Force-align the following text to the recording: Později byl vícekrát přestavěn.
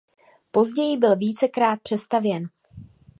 Později 0.51 0.97
byl 0.97 1.15
vícekrát 1.15 1.79
přestavěn. 1.81 2.49